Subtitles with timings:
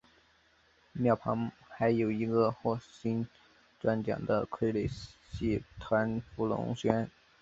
[0.93, 3.27] 庙旁还有一个获薪
[3.79, 4.87] 传奖的傀儡
[5.31, 7.07] 戏团福龙轩。